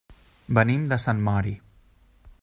Venim 0.59 0.87
de 0.93 0.97
Sant 1.03 1.21
Mori. 1.27 1.53